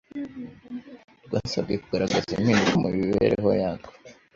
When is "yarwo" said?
3.61-3.89